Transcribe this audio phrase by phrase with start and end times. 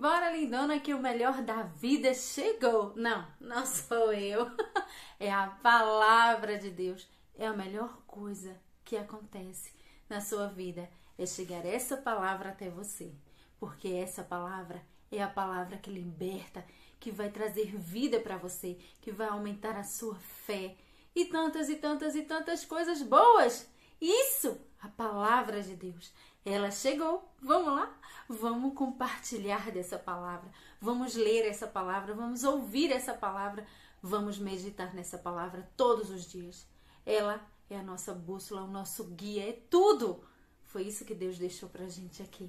[0.00, 2.94] Bora, lindona, que o melhor da vida chegou.
[2.96, 4.50] Não, não sou eu.
[5.20, 7.06] É a palavra de Deus.
[7.36, 9.74] É a melhor coisa que acontece
[10.08, 10.88] na sua vida.
[11.18, 13.12] É chegar essa palavra até você.
[13.58, 14.82] Porque essa palavra
[15.12, 16.64] é a palavra que liberta,
[16.98, 20.78] que vai trazer vida para você, que vai aumentar a sua fé.
[21.14, 23.68] E tantas e tantas e tantas coisas boas.
[24.00, 26.10] Isso, a palavra de Deus.
[26.42, 27.30] Ela chegou.
[27.42, 27.94] Vamos lá?
[28.32, 30.48] Vamos compartilhar dessa palavra.
[30.80, 32.14] Vamos ler essa palavra.
[32.14, 33.66] Vamos ouvir essa palavra.
[34.00, 36.64] Vamos meditar nessa palavra todos os dias.
[37.04, 40.22] Ela é a nossa bússola, o nosso guia, é tudo.
[40.62, 42.48] Foi isso que Deus deixou pra gente aqui.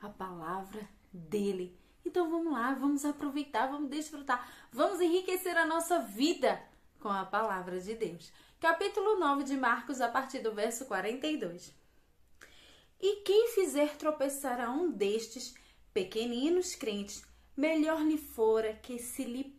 [0.00, 1.78] A palavra dele.
[2.02, 6.58] Então vamos lá, vamos aproveitar, vamos desfrutar, vamos enriquecer a nossa vida
[6.98, 8.32] com a palavra de Deus.
[8.58, 11.78] Capítulo 9 de Marcos, a partir do verso 42.
[13.00, 15.54] E quem fizer tropeçar a um destes
[15.94, 17.24] pequeninos crentes,
[17.56, 19.58] melhor lhe fora que se lhe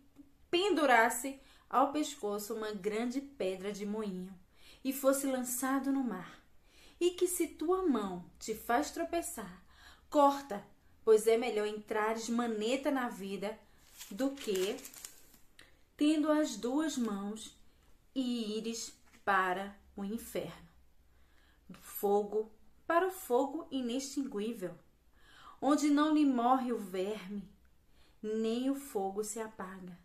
[0.50, 1.40] pendurasse
[1.70, 4.38] ao pescoço uma grande pedra de moinho
[4.84, 6.40] e fosse lançado no mar.
[7.00, 9.64] E que se tua mão te faz tropeçar,
[10.10, 10.64] corta,
[11.04, 13.58] pois é melhor entrares maneta na vida
[14.12, 14.78] do que
[15.98, 17.56] tendo as duas mãos
[18.14, 20.70] e ires para o inferno.
[21.80, 22.52] Fogo
[22.92, 24.76] para o fogo inextinguível,
[25.62, 27.50] onde não lhe morre o verme,
[28.22, 29.98] nem o fogo se apaga.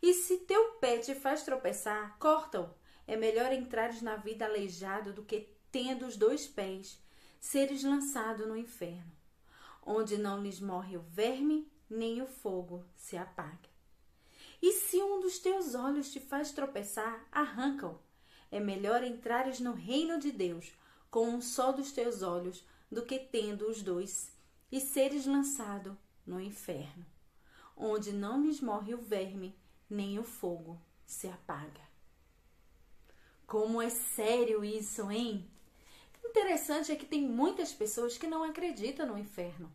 [0.00, 2.70] E se teu pé te faz tropeçar, corta-o.
[3.08, 6.96] É melhor entrares na vida aleijado do que, tendo os dois pés,
[7.40, 9.10] seres lançado no inferno,
[9.84, 13.68] onde não lhes morre o verme, nem o fogo se apaga.
[14.62, 17.98] E se um dos teus olhos te faz tropeçar, arranca-o.
[18.48, 20.72] É melhor entrares no reino de Deus
[21.12, 24.32] com um só dos teus olhos do que tendo os dois
[24.72, 25.96] e seres lançado
[26.26, 27.04] no inferno,
[27.76, 29.54] onde não lhes morre o verme,
[29.90, 31.82] nem o fogo se apaga.
[33.46, 35.46] Como é sério isso, hein?
[36.24, 39.70] Interessante é que tem muitas pessoas que não acreditam no inferno.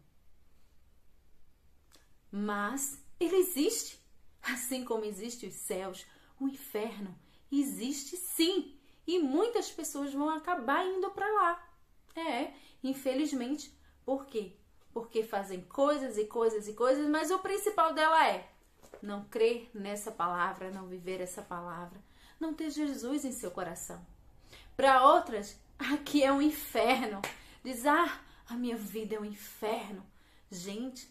[2.32, 4.00] Mas ele existe.
[4.42, 6.04] Assim como existe os céus,
[6.40, 7.16] o inferno
[7.52, 8.77] existe sim
[9.08, 11.70] e muitas pessoas vão acabar indo para lá.
[12.14, 12.52] É,
[12.84, 13.74] infelizmente.
[14.06, 14.54] Por quê?
[14.94, 18.50] Porque fazem coisas e coisas e coisas, mas o principal dela é
[19.02, 22.02] não crer nessa palavra, não viver essa palavra,
[22.40, 24.06] não ter Jesus em seu coração.
[24.76, 27.22] Para outras, aqui é um inferno.
[27.64, 30.06] Diz: "Ah, a minha vida é um inferno".
[30.50, 31.10] Gente,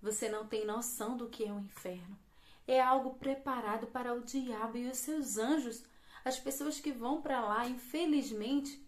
[0.00, 2.18] você não tem noção do que é um inferno.
[2.66, 5.82] É algo preparado para o diabo e os seus anjos
[6.24, 8.82] as pessoas que vão para lá, infelizmente,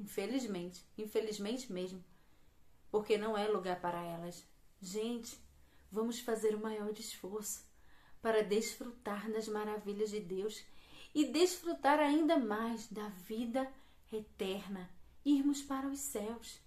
[0.00, 2.04] infelizmente, infelizmente mesmo,
[2.90, 4.44] porque não é lugar para elas.
[4.82, 5.38] Gente,
[5.90, 7.64] vamos fazer o maior esforço
[8.20, 10.64] para desfrutar das maravilhas de Deus
[11.14, 13.70] e desfrutar ainda mais da vida
[14.12, 14.90] eterna,
[15.24, 16.58] irmos para os céus.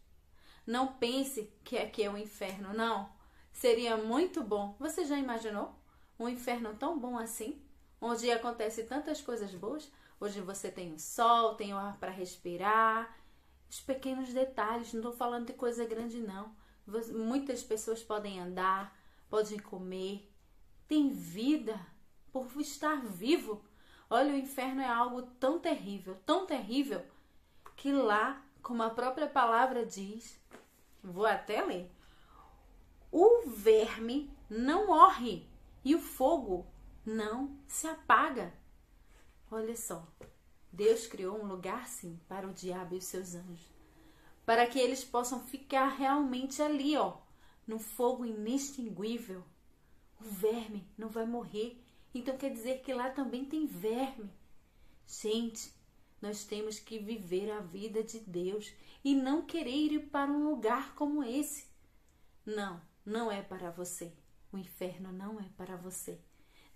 [0.66, 3.12] Não pense que aqui é o um inferno, não.
[3.52, 4.76] Seria muito bom.
[4.80, 5.76] Você já imaginou
[6.20, 7.62] um inferno tão bom assim?
[8.02, 9.92] Onde acontece tantas coisas boas.
[10.20, 13.16] Hoje você tem o sol, tem o ar para respirar,
[13.70, 14.94] os pequenos detalhes.
[14.94, 16.56] Não estou falando de coisa grande, não.
[17.14, 18.98] Muitas pessoas podem andar,
[19.30, 20.32] podem comer,
[20.88, 21.80] tem vida
[22.32, 23.64] por estar vivo.
[24.10, 27.04] Olha, o inferno é algo tão terrível, tão terrível,
[27.76, 30.40] que lá, como a própria palavra diz,
[31.04, 31.92] vou até ler:
[33.12, 35.46] o verme não morre
[35.84, 36.66] e o fogo
[37.08, 38.54] não se apaga.
[39.50, 40.06] Olha só,
[40.74, 43.72] Deus criou um lugar sim para o diabo e os seus anjos,
[44.46, 47.20] para que eles possam ficar realmente ali, ó,
[47.66, 49.42] no fogo inextinguível.
[50.20, 51.82] O verme não vai morrer,
[52.14, 54.30] então quer dizer que lá também tem verme.
[55.08, 55.74] Gente,
[56.22, 60.94] nós temos que viver a vida de Deus e não querer ir para um lugar
[60.94, 61.68] como esse.
[62.46, 64.12] Não, não é para você.
[64.52, 66.20] O inferno não é para você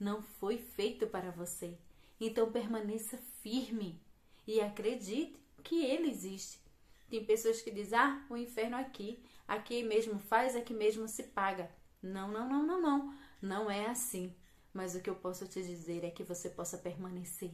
[0.02, 1.78] não foi feito para você.
[2.20, 4.02] Então permaneça firme
[4.48, 6.60] e acredite que ele existe.
[7.08, 11.70] Tem pessoas que dizem: "Ah, o inferno aqui, aqui mesmo faz, aqui mesmo se paga".
[12.02, 13.16] Não, não, não, não, não.
[13.40, 14.36] Não é assim.
[14.74, 17.52] Mas o que eu posso te dizer é que você possa permanecer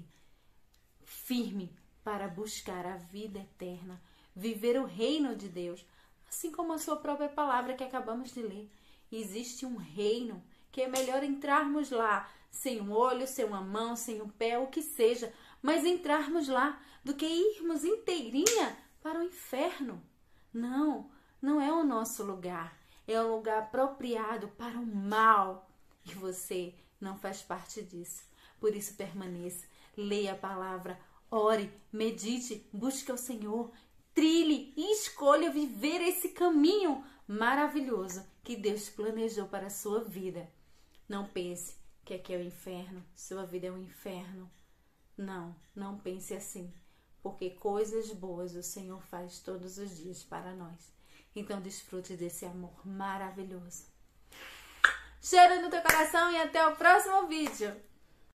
[1.04, 4.02] firme para buscar a vida eterna,
[4.34, 5.86] viver o reino de Deus,
[6.30, 8.70] assim como a sua própria palavra que acabamos de ler.
[9.12, 10.42] Existe um reino
[10.72, 14.68] que é melhor entrarmos lá sem um olho, sem uma mão, sem um pé, o
[14.68, 20.02] que seja, mas entrarmos lá do que irmos inteirinha para o inferno.
[20.54, 21.10] Não,
[21.42, 22.78] não é o nosso lugar.
[23.08, 25.70] é um lugar apropriado para o mal
[26.06, 28.24] e você não faz parte disso.
[28.60, 29.66] Por isso, permaneça,
[29.96, 31.00] leia a palavra,
[31.32, 33.72] ore, medite, busque o Senhor,
[34.14, 40.50] trilhe e escolha viver esse caminho maravilhoso que Deus planejou para a sua vida.
[41.08, 41.77] Não pense
[42.08, 44.50] que aqui é o inferno, sua vida é um inferno.
[45.18, 46.74] Não, não pense assim,
[47.22, 50.94] porque coisas boas o Senhor faz todos os dias para nós.
[51.36, 53.88] Então desfrute desse amor maravilhoso.
[55.22, 57.76] Cheiro no teu coração e até o próximo vídeo.